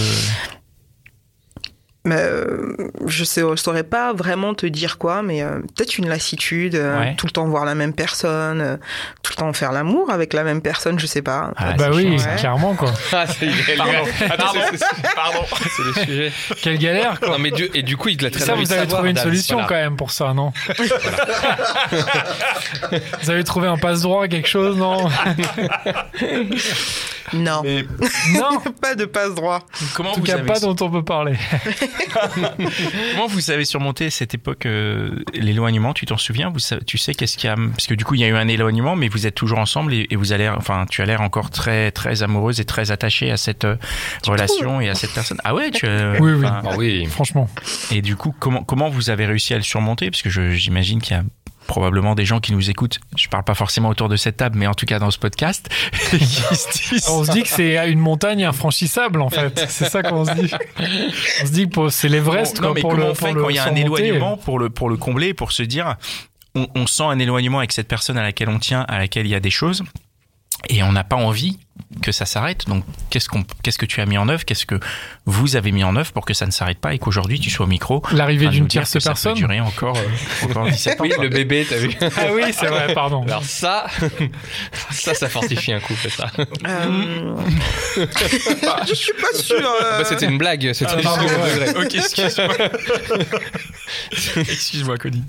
[2.06, 6.06] Mais euh, je sais, je saurais pas vraiment te dire quoi, mais euh, peut-être une
[6.08, 7.14] lassitude, euh, Ouais.
[7.16, 8.76] tout le temps voir la même personne, euh,
[9.22, 11.52] tout le temps faire l'amour avec la même personne, je sais pas.
[11.56, 12.36] Ah, bah oui, chiant, ouais.
[12.36, 12.90] clairement, quoi.
[13.12, 13.48] Ah, c'est
[14.30, 15.38] Attends, c'est- Pardon.
[15.76, 16.32] c'est le sujet.
[16.62, 17.30] Quelle galère, quoi.
[17.30, 19.16] Non, mais du, et du coup, il te l'a très Ça, vous avez trouvé une
[19.16, 19.68] solution Voilà.
[19.68, 20.52] quand même pour ça, non?
[23.22, 25.08] Vous avez trouvé un passe-droit, quelque chose, non?
[27.32, 27.62] Non,
[28.34, 29.60] Non pas de passe droit.
[29.94, 31.34] Comment En tout vous cas, avez pas dont on peut parler.
[33.14, 36.50] Comment vous avez surmonté cette époque, euh, l'éloignement Tu t'en souviens?
[36.50, 38.34] Vous, Tu sais qu'est-ce qu'il y a Parce que du coup, il y a eu
[38.34, 41.20] un éloignement, mais vous êtes toujours ensemble et, et vous allez, enfin, tu as l'air
[41.20, 43.76] encore très, très amoureuse et très attachée à cette euh,
[44.26, 45.38] relation et à cette personne.
[45.44, 45.86] Ah ouais, tu.
[45.86, 46.46] euh, Oui, oui.
[46.46, 47.06] Ah oui.
[47.06, 47.48] Franchement.
[47.90, 50.10] Et du coup, comment, comment vous avez réussi à le surmonter?
[50.10, 51.24] Parce que j'imagine qu'il y a
[51.66, 53.00] probablement des gens qui nous écoutent.
[53.16, 55.68] Je parle pas forcément autour de cette table, mais en tout cas dans ce podcast,
[55.92, 57.10] se.
[57.10, 59.64] On se dit que c'est une montagne infranchissable, en fait.
[59.68, 60.52] C'est ça qu'on se dit.
[61.42, 63.56] On se dit que c'est l'Everest, mais pour comment le on fait pour quand il
[63.56, 65.96] y a un éloignement pour le, pour le combler, pour se dire,
[66.54, 69.30] on, on sent un éloignement avec cette personne à laquelle on tient, à laquelle il
[69.30, 69.82] y a des choses.
[70.68, 71.58] Et on n'a pas envie
[72.02, 72.66] que ça s'arrête.
[72.66, 74.44] Donc, qu'est-ce qu'on, qu'est-ce que tu as mis en œuvre?
[74.44, 74.78] Qu'est-ce que
[75.26, 77.66] vous avez mis en œuvre pour que ça ne s'arrête pas et qu'aujourd'hui tu sois
[77.66, 81.04] au micro L'arrivée d'une tierce que ça peut personne durer encore, euh, encore 17 ans.
[81.04, 83.22] Oui, le bébé, t'as vu Ah oui, c'est vrai, pardon.
[83.24, 83.86] Alors ça,
[84.90, 86.30] ça, ça fortifie un couple, ça.
[86.66, 87.36] Euh,
[88.88, 89.72] je suis pas sûre.
[89.82, 91.76] euh, Bah, c'était une blague, c'était juste pardon, ouais.
[91.84, 92.54] Ok, excuse-moi.
[94.36, 95.22] excuse-moi, Cody.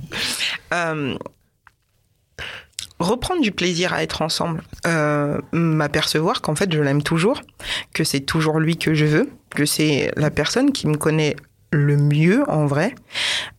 [2.99, 7.41] Reprendre du plaisir à être ensemble, euh, m'apercevoir qu'en fait je l'aime toujours,
[7.93, 11.36] que c'est toujours lui que je veux, que c'est la personne qui me connaît
[11.71, 12.95] le mieux en vrai.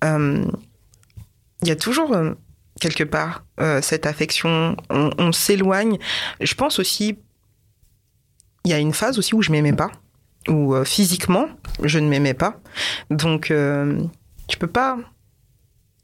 [0.04, 0.44] Euh,
[1.62, 2.32] Il y a toujours euh,
[2.80, 3.44] quelque part
[3.80, 5.98] cette affection, on, on s'éloigne.
[6.40, 7.18] Je pense aussi,
[8.64, 9.90] il y a une phase aussi où je m'aimais pas,
[10.48, 11.48] où physiquement
[11.82, 12.60] je ne m'aimais pas,
[13.10, 13.52] donc
[14.48, 14.98] tu peux pas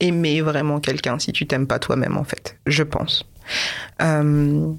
[0.03, 3.25] aimer vraiment quelqu'un si tu t'aimes pas toi-même, en fait, je pense.
[4.03, 4.73] Euh,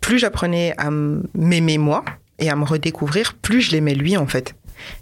[0.00, 2.04] plus j'apprenais à m'aimer moi
[2.38, 4.54] et à me redécouvrir, plus je l'aimais lui, en fait.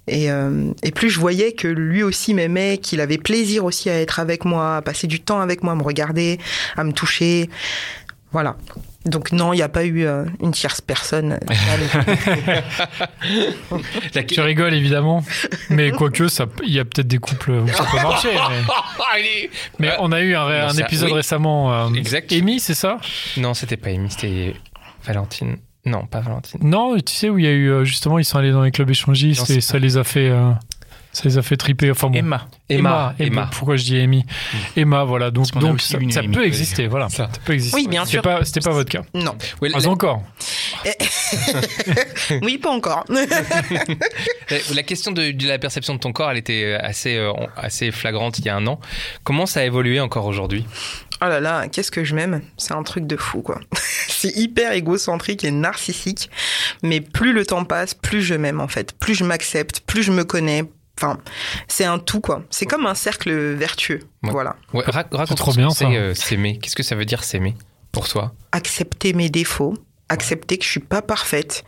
[0.07, 4.01] Et, euh, et plus je voyais que lui aussi m'aimait, qu'il avait plaisir aussi à
[4.01, 6.39] être avec moi, à passer du temps avec moi, à me regarder,
[6.77, 7.51] à me toucher.
[8.33, 8.57] Voilà.
[9.05, 11.39] Donc non, il n'y a pas eu euh, une tierce personne.
[14.15, 15.23] La- Tu rigoles évidemment,
[15.71, 18.31] mais quoique ça, il y a peut-être des couples où ça peut marcher.
[18.33, 18.73] Mais,
[19.15, 19.97] Allez mais Ouais.
[20.01, 21.17] on a eu un, ça- épisode oui.
[21.17, 21.73] récemment.
[21.89, 22.33] euh, Exact.
[22.33, 22.99] Amy, c'est ça?
[23.37, 24.55] Non, c'était pas Amy, c'était
[25.05, 25.57] Valentine.
[25.87, 26.61] Non, pas Valentine.
[26.63, 28.71] Non, tu sais où il y a eu euh, justement, ils sont allés dans les
[28.71, 30.51] clubs échangistes Non, et ça les a fait, euh,
[31.15, 31.91] ça les a fait triper.
[31.91, 32.19] Enfin bon.
[32.19, 32.47] Emma.
[32.69, 33.15] Emma.
[33.19, 33.27] Emma.
[33.27, 33.51] Emma.
[33.53, 34.25] Pourquoi je dis Amy
[34.77, 35.31] Emma, voilà.
[35.31, 37.09] Donc, donc ça, une ça Amy, peut exister, voilà.
[37.09, 37.31] Ça.
[37.33, 37.77] Ça peut exister.
[37.77, 38.21] Oui, bien sûr.
[38.21, 39.03] pas, c'était pas votre cas.
[39.15, 39.35] non.
[39.61, 40.23] Pas la, encore.
[42.43, 43.05] Oui, pas encore.
[43.09, 43.25] la-
[44.75, 48.39] la question de, de la perception de ton corps, elle était assez, euh, assez flagrante
[48.39, 48.81] il y a un an.
[49.25, 50.67] Comment ça a évolué encore aujourd'hui?
[51.23, 53.61] Oh là là, qu'est-ce que je m'aime C'est un truc de fou, quoi.
[54.09, 56.29] c'est hyper égocentrique et narcissique.
[56.83, 58.93] Mais plus le temps passe, plus je m'aime, en fait.
[58.99, 60.65] Plus je m'accepte, plus je me connais.
[60.99, 61.19] Enfin,
[61.69, 62.43] c'est un tout, quoi.
[62.51, 64.01] C'est comme un cercle vertueux.
[64.23, 64.31] Ouais.
[64.31, 64.57] Voilà.
[64.73, 65.87] ouais, ra- Raconte trop ce bien, ça.
[65.89, 66.59] c'est euh, s'aimer.
[66.59, 67.55] Qu'est-ce que ça veut dire s'aimer
[67.93, 68.33] pour toi?
[68.53, 69.75] Accepter mes défauts.
[70.11, 71.65] Accepter que je suis pas parfaite,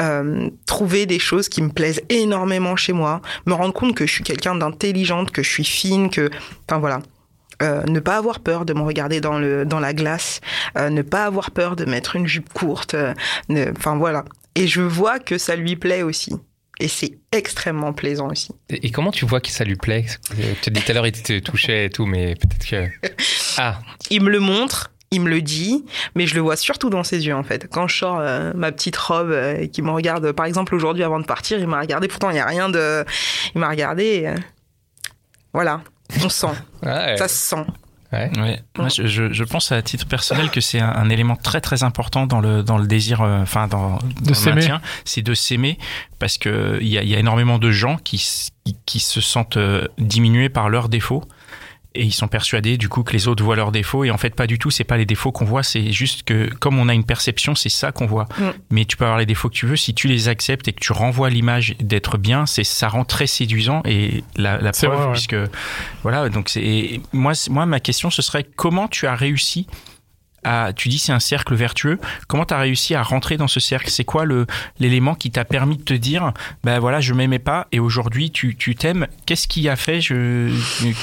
[0.00, 4.12] euh, trouver des choses qui me plaisent énormément chez moi, me rendre compte que je
[4.12, 6.30] suis quelqu'un d'intelligente, que je suis fine, que,
[6.68, 7.00] enfin voilà,
[7.62, 10.40] Euh, ne pas avoir peur de me regarder dans le dans la glace,
[10.78, 13.12] euh, ne pas avoir peur de mettre une jupe courte, euh,
[13.76, 14.24] enfin voilà.
[14.54, 16.32] Et je vois que ça lui plaît aussi.
[16.80, 18.48] Et c'est extrêmement plaisant aussi.
[18.70, 20.06] et, et comment tu vois que ça lui plaît?
[20.38, 22.88] Euh, Tu as dit tout à l'heure, il te touchait et tout, mais peut-être que.
[23.58, 23.78] Ah,
[24.10, 27.26] Il me le montre, il me le dit, mais je le vois surtout dans ses
[27.26, 27.66] yeux en fait.
[27.70, 31.02] Quand je sors euh, ma petite robe euh, et qu'il me regarde, par exemple aujourd'hui
[31.02, 32.08] avant de partir, il m'a regardé.
[32.08, 33.04] Pourtant il n'y a rien de,
[33.54, 34.04] il m'a regardé.
[34.04, 34.34] et, euh,
[35.52, 35.82] Voilà,
[36.24, 36.46] on sent,
[36.84, 37.16] ouais.
[37.18, 37.66] ça se sent.
[38.12, 38.30] Ouais.
[38.38, 38.62] Ouais.
[38.78, 41.82] Moi, je, je, je pense à titre personnel que c'est un, un élément très très
[41.82, 44.56] important dans le dans le désir, euh, enfin dans, dans le s'aimer.
[44.60, 45.78] maintien, c'est de s'aimer
[46.18, 48.18] parce que il y a, il y a énormément de gens qui
[48.64, 51.24] qui, qui se sentent euh, diminués par leurs défauts
[51.94, 54.34] et ils sont persuadés du coup que les autres voient leurs défauts et en fait
[54.34, 54.70] pas du tout.
[54.70, 57.68] C'est pas les défauts qu'on voit, c'est juste que comme on a une perception, c'est
[57.68, 58.26] ça qu'on voit.
[58.38, 58.50] Mm.
[58.70, 60.80] Mais tu peux avoir les défauts que tu veux si tu les acceptes et que
[60.80, 65.06] tu renvoies l'image d'être bien, c'est ça rend très séduisant et la, la preuve vrai,
[65.06, 65.12] ouais.
[65.12, 65.36] puisque
[66.02, 69.66] voilà donc c'est et moi moi ma question ce serait comment tu as réussi
[70.44, 71.98] à, tu dis c'est un cercle vertueux.
[72.26, 73.90] Comment tu as réussi à rentrer dans ce cercle?
[73.90, 74.46] C'est quoi le
[74.78, 76.32] l'élément qui t'a permis de te dire
[76.64, 79.06] ben voilà je m'aimais pas et aujourd'hui tu tu t'aimes?
[79.26, 80.50] Qu'est-ce qui a fait je,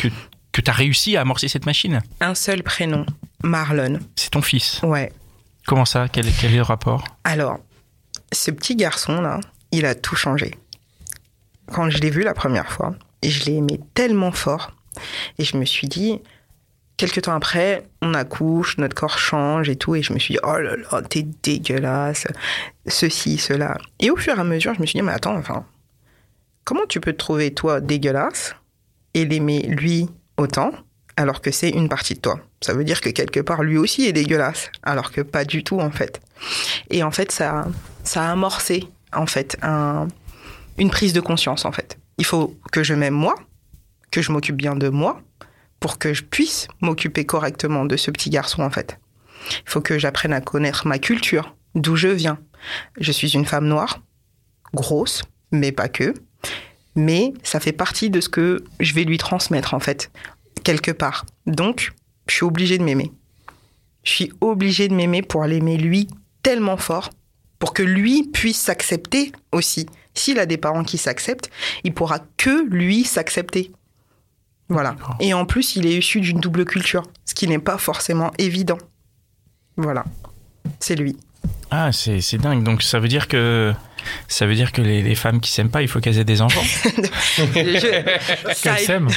[0.01, 0.07] que
[0.57, 3.05] que tu as réussi à amorcer cette machine Un seul prénom,
[3.43, 3.99] Marlon.
[4.15, 4.81] C'est ton fils.
[4.81, 5.11] Ouais.
[5.67, 6.07] Comment ça?
[6.11, 7.03] Quel, quel est le rapport?
[7.23, 7.59] Alors,
[8.31, 9.39] ce petit garçon là,
[9.71, 10.55] il a tout changé.
[11.71, 14.71] Quand je l'ai vu la première fois, je l'ai aimé tellement fort,
[15.37, 16.21] et je me suis dit,
[16.95, 20.39] quelques temps après, on accouche, notre corps change et tout, et je me suis dit,
[20.43, 22.25] oh là là, t'es dégueulasse,
[22.87, 23.77] ceci, cela.
[23.99, 25.67] Et au fur et à mesure, je me suis dit, mais attends, enfin,
[26.63, 28.55] comment tu peux te trouver toi dégueulasse
[29.13, 30.71] et l'aimer lui autant
[31.15, 34.05] alors que c'est une partie de toi Ça veut dire que quelque part, lui aussi
[34.05, 36.21] est dégueulasse, alors que pas du tout en fait.
[36.91, 37.65] Et en fait, ça,
[38.03, 40.07] ça a amorcé en fait un-
[40.77, 41.97] une prise de conscience en fait.
[42.19, 43.35] Il faut que je m'aime moi,
[44.11, 45.21] que je m'occupe bien de moi,
[45.79, 48.99] pour que je puisse m'occuper correctement de ce petit garçon en fait.
[49.65, 52.37] Il faut que j'apprenne à connaître ma culture, d'où je viens.
[52.99, 54.01] Je suis une femme noire,
[54.73, 56.13] grosse, mais pas que.
[56.97, 60.11] Mais ça fait partie de ce que je vais lui transmettre en fait,
[60.63, 61.25] quelque part.
[61.45, 61.93] Donc,
[62.27, 63.11] je suis obligée de m'aimer.
[64.03, 66.07] Je suis obligée de m'aimer pour l'aimer lui
[66.41, 67.11] tellement fort,
[67.59, 69.85] pour que lui puisse s'accepter aussi.
[70.15, 71.51] S'il a des parents qui s'acceptent,
[71.83, 73.71] il pourra que lui s'accepter.
[74.69, 74.95] Voilà.
[75.19, 78.79] Et en plus, il est issu d'une double culture, ce qui n'est pas forcément évident.
[79.77, 80.03] Voilà.
[80.79, 81.15] C'est lui.
[81.71, 82.63] Ah, c'est c'est dingue.
[82.63, 83.73] Donc ça veut dire que
[84.27, 86.41] ça veut dire que les, les femmes qui s'aiment pas, il faut qu'elles aient des
[86.41, 86.61] enfants.
[87.37, 89.07] Je- ça Qu'elle est- s'aime.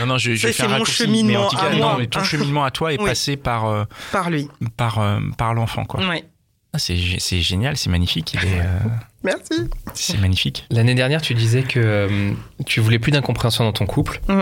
[0.00, 1.96] Non, non, je, je faire un mon raccourci, cheminement mais en tout cas, à non,
[1.98, 2.24] mais ton Ah.
[2.24, 3.06] cheminement à toi est Oui.
[3.06, 4.48] passé par euh, par lui.
[4.76, 6.06] par euh, par l'enfant, quoi.
[6.06, 6.24] Ouais.
[6.74, 8.34] Ah, c'est gé- c'est génial, c'est magnifique.
[8.34, 8.64] il est, euh,
[9.22, 9.54] Merci.
[9.94, 10.66] c'est magnifique.
[10.70, 12.32] L'année dernière, tu disais que euh,
[12.66, 14.20] tu voulais plus d'incompréhension dans ton couple.
[14.28, 14.40] Mm.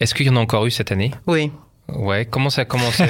[0.00, 1.10] Est-ce qu'il y en a encore eu cette année?
[1.26, 1.50] Oui.
[1.88, 2.24] Ouais.
[2.24, 3.04] Comment ça a commencé?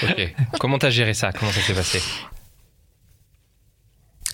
[0.58, 1.30] Comment t'as géré ça?
[1.32, 2.00] Comment ça s'est passé?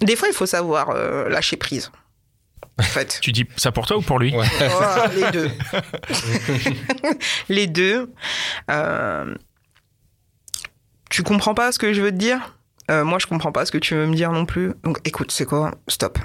[0.03, 1.91] Des fois, il faut savoir euh, lâcher prise.
[2.79, 3.19] En fait.
[3.23, 4.47] Tu dis ça pour toi ou pour lui Ouais.
[4.59, 5.51] Voilà, les deux.
[7.49, 8.13] les deux.
[8.71, 9.35] Euh,
[11.11, 12.57] tu comprends pas ce que je veux te dire?
[12.91, 14.73] Euh, Moi, je comprends pas ce que tu veux me dire non plus.
[14.83, 15.73] Donc, écoute, c'est quoi?
[15.89, 16.19] Stop.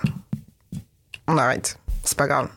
[1.27, 1.79] On arrête.
[2.03, 2.49] C'est pas grave.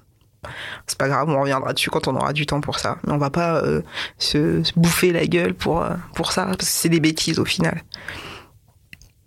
[0.87, 2.97] C'est pas grave, on reviendra dessus quand on aura du temps pour ça.
[3.05, 3.83] Mais on va pas euh,
[4.17, 7.45] se, se bouffer la gueule pour, euh, pour ça, parce que c'est des bêtises au
[7.45, 7.83] final.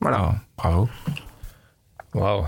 [0.02, 0.18] Voilà.
[0.22, 0.90] Ah, bravo.
[2.14, 2.46] Waouh.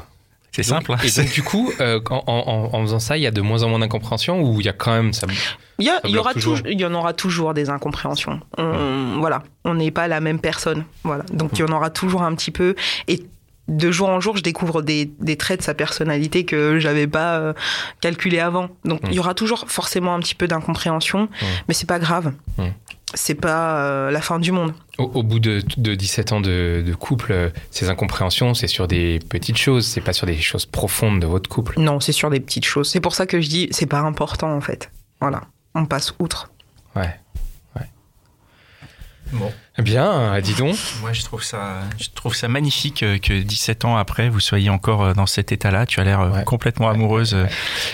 [0.51, 0.93] C'est simple.
[0.93, 0.97] hein.
[1.03, 3.63] Et donc, du coup, euh, en, en- en faisant ça, il y a de moins
[3.63, 5.27] en moins d'incompréhension ou il y a quand même ça
[5.79, 6.57] Il y, a- Ça il y bloque aura toujours.
[6.65, 8.39] il y en aura toujours des incompréhensions.
[8.57, 10.85] On- Voilà, on n'est pas la même personne.
[11.03, 12.75] Voilà, donc il y en aura toujours un petit peu.
[13.09, 13.25] Et
[13.67, 17.37] de jour en jour, je découvre des, des traits de sa personnalité que j'avais pas
[17.39, 17.53] euh,
[17.99, 18.69] calculé avant.
[18.85, 19.07] Donc Mm.
[19.09, 21.27] il y aura toujours forcément un petit peu d'incompréhension,
[21.67, 22.31] mais c'est pas grave.
[22.57, 22.63] Mm.
[23.15, 24.73] C'est pas euh, la fin du monde.
[24.97, 28.87] Au, au bout de, de 17 ans de, de couple, euh, ces incompréhensions, c'est sur
[28.87, 31.79] des petites choses, c'est pas sur des choses profondes de votre couple.
[31.79, 32.89] Non, c'est sur des petites choses.
[32.89, 34.91] C'est pour ça que je dis, c'est pas important en fait.
[35.21, 35.41] Voilà,
[35.73, 36.51] on passe outre.
[36.95, 37.13] Ouais.
[37.75, 37.85] ouais.
[39.33, 39.51] Bon.
[39.77, 40.75] Eh Bien, euh, dis donc.
[41.01, 45.13] Moi, je trouve ça, je trouve ça magnifique que 17 ans après, vous soyez encore
[45.13, 45.85] dans cet état-là.
[45.85, 46.43] Tu as l'air Ouais.
[46.43, 47.35] complètement amoureuse.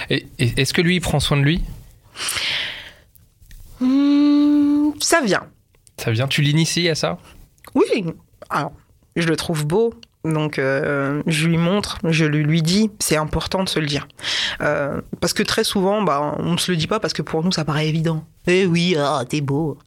[0.09, 1.63] Et- et- Est-ce que lui, il prend soin de lui?
[5.11, 5.43] Ça vient.
[5.97, 7.17] Ça vient Tu l'inities à ça
[7.75, 8.05] Oui,
[8.49, 8.71] alors,
[9.17, 9.93] je le trouve beau,
[10.23, 14.07] donc euh, je lui montre, je lui, lui dis, c'est important de se le dire.
[14.61, 17.43] Euh, parce que très souvent, bah, on ne se le dit pas parce que pour
[17.43, 18.23] nous, ça paraît évident.
[18.47, 19.77] Eh oui, ah, t'es beau.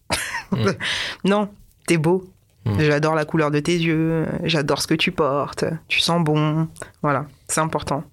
[0.52, 0.72] Mm.
[1.24, 1.48] non,
[1.86, 2.26] t'es beau.
[2.66, 2.80] Mm.
[2.80, 6.68] J'adore la couleur de tes yeux, j'adore ce que tu portes, tu sens bon.
[7.00, 8.04] Voilà, c'est important.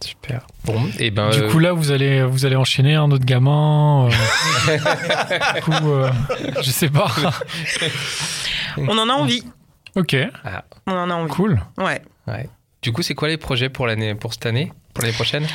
[0.00, 0.46] Super.
[0.64, 1.30] Bon, et ben.
[1.30, 4.08] Du euh, coup, là, vous allez, vous allez enchaîner un autre gamin.
[4.08, 4.78] euh,
[5.56, 6.10] du coup, euh,
[6.62, 7.10] je sais pas.
[8.76, 9.42] On en a envie.
[9.96, 10.16] Ok,
[10.86, 11.30] On en a envie.
[11.32, 11.60] cool.
[11.78, 12.00] Ouais.
[12.28, 12.48] ouais.
[12.82, 15.46] Du coup, c'est quoi les projets pour l'année, pour cette année, pour l'année prochaine?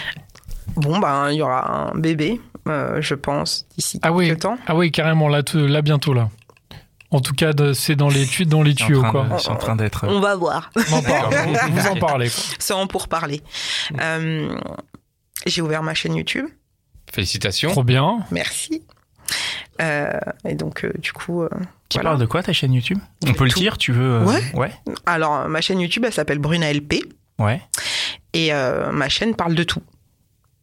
[0.76, 4.28] Bon, ben, il y aura un bébé, euh, je pense, d'ici Ah oui.
[4.28, 4.58] quelques temps.
[4.68, 6.30] Ah oui, carrément, là, tout- là bientôt, là.
[7.14, 9.24] En tout cas, c'est dans les tuyaux, dans les tuyaux, train quoi.
[9.26, 10.06] de- C'est en train d'être.
[10.08, 10.72] On va voir.
[10.76, 11.34] On en parle.
[11.70, 12.30] Vous vous en parlez.
[12.60, 13.42] C'est en pour parler.
[14.02, 14.54] Euh,
[15.46, 16.48] j'ai ouvert ma chaîne YouTube.
[17.12, 17.70] Félicitations.
[17.72, 18.20] Trop bien.
[18.32, 18.84] Merci.
[19.82, 20.12] Euh,
[20.48, 21.50] et donc, euh, du coup, euh,
[21.90, 22.12] Qui voilà.
[22.12, 23.00] parle de quoi ta chaîne YouTube?
[23.28, 24.42] On peut le dire, tu veux euh, Ouais.
[24.54, 24.72] Ouais.
[25.06, 26.96] alors ma chaîne YouTube, elle s'appelle Bruna LP.
[27.40, 27.62] Ouais.
[28.34, 29.82] Et euh, ma chaîne parle de tout.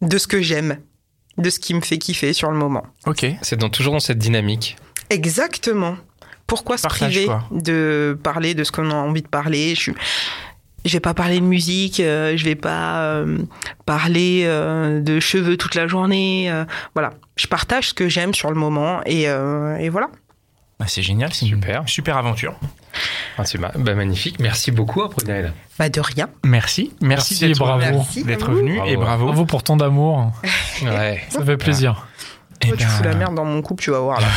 [0.02, 0.78] De ce que j'aime.
[1.38, 2.84] De ce qui me fait kiffer sur le moment.
[3.06, 3.24] Ok.
[3.42, 4.76] C'est dans, toujours dans cette dynamique.
[5.10, 5.96] Exactement.
[6.50, 7.44] Pourquoi se Partage, priver quoi.
[7.52, 9.74] de parler de ce qu'on a envie de parler?
[9.74, 9.94] Je suis...
[10.84, 13.36] Je vais pas parler de musique, euh, je vais pas euh,
[13.84, 16.50] parler euh, de cheveux toute la journée.
[16.50, 20.08] euh, voilà, je partage ce que j'aime sur le moment et, euh, et voilà.
[20.78, 21.82] Bah, c'est génial, c'est Super.
[21.82, 22.54] une super aventure.
[23.36, 24.40] Ah, c'est ma- bah, magnifique.
[24.40, 25.52] Merci beaucoup, Aprunel.
[25.78, 26.30] Bah de rien.
[26.44, 28.06] Merci, merci, Merci et d'être bravo.
[28.24, 28.90] D'être venu Bravo.
[28.90, 29.26] et bravo.
[29.26, 30.32] Bravo pour tant d'amour.
[30.82, 31.22] Ouais.
[31.28, 32.06] Ça fait plaisir.
[32.62, 34.26] Eh Toi, tu ben, fous la merde dans mon couple, tu vas voir là.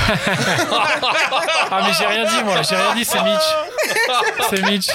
[1.76, 2.62] Ah, mais j'ai rien dit, moi.
[2.62, 4.50] J'ai rien dit, c'est Mitch.
[4.50, 4.90] C'est Mitch.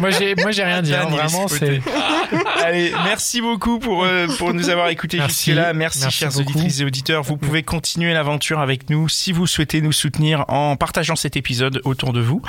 [0.00, 0.94] Moi, j'ai, moi, j'ai rien dit.
[0.94, 1.80] hein, Vraiment, c'est.
[2.64, 5.72] Allez, merci beaucoup pour, euh, pour nous avoir écoutés jusque-là.
[5.74, 6.40] Merci, Merci chers beaucoup.
[6.42, 7.22] auditrices et auditeurs.
[7.22, 11.82] Vous pouvez continuer l'aventure avec nous si vous souhaitez nous soutenir en partageant cet épisode
[11.84, 12.40] autour de vous.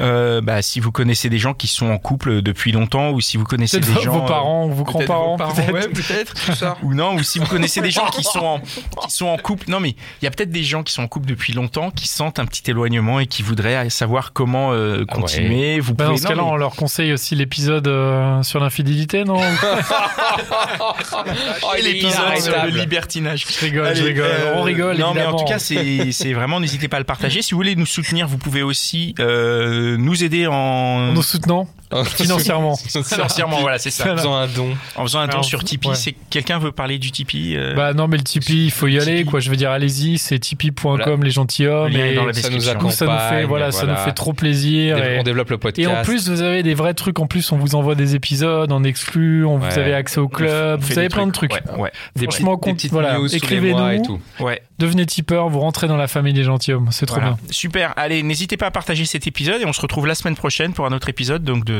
[0.00, 3.36] Euh, bah, si vous connaissez des gens qui sont en couple depuis longtemps ou si
[3.36, 4.12] vous connaissez des vos, gens...
[4.12, 5.36] vos parents ou vos grands-parents.
[5.36, 5.72] peut-être.
[5.72, 6.34] ouais, peut-être.
[6.82, 9.70] Ou non, ou si vous connaissez des gens qui sont en, qui sont en couple.
[9.70, 12.08] Non, mais il y a peut-être des gens qui sont en couple depuis longtemps, qui
[12.08, 15.80] sentent un petit éloignement et qui voudraient savoir comment euh, Ah continuer.
[15.80, 16.16] Vous Bah, pouvez.
[16.16, 19.40] dans ce cas-là, mais- on leur conseille aussi l'épisode euh, sur l'infidélité, non
[21.78, 23.46] Et l'épisode sur le libertinage.
[23.48, 24.24] Je rigole, je rigole.
[24.26, 27.04] euh, on rigole, Non, mais en tout cas, c'est c'est vraiment, n'hésitez pas à le
[27.06, 27.42] partager.
[27.42, 31.66] Si vous voulez nous soutenir, vous pouvez aussi euh, nous aider En en nous soutenant.
[32.04, 32.76] Financièrement.
[32.76, 34.12] Financièrement, voilà, c'est ça.
[34.12, 34.68] En faisant un don.
[34.96, 35.94] En faisant un don Alors, sur Tipeee, ouais.
[35.94, 38.98] c'est quelqu'un veut parler du Tipeee euh, Bah non, mais le Tipeee, il faut y
[38.98, 39.24] aller, Tipeee.
[39.30, 39.40] quoi.
[39.40, 41.16] Je veux dire, allez-y, c'est tipeee.com, Voilà.
[41.22, 41.92] les gentilshommes.
[41.92, 42.82] Et dans la Ça nous description.
[42.82, 44.96] nous, ça nous fait, accompagne, voilà, ça nous fait trop plaisir.
[44.98, 45.90] et- On développe le Et podcast.
[45.96, 47.18] en plus, vous avez des vrais trucs.
[47.18, 49.44] En plus, on vous envoie des épisodes en exclu.
[49.44, 50.80] On vous avez accès au club.
[50.82, 51.52] on Vous avez plein de trucs.
[51.52, 51.92] Ouais, ouais.
[52.16, 53.88] des franchement, compte- voilà, écrivez-nous.
[54.50, 54.62] et.
[54.78, 56.88] Devenez tipeur, vous rentrez dans la famille des gentilshommes.
[56.90, 57.36] C'est trop bien.
[57.50, 57.92] Super.
[57.96, 60.86] Allez, n'hésitez pas à partager cet épisode et on se retrouve la semaine prochaine pour
[60.86, 61.78] un autre épisode, donc de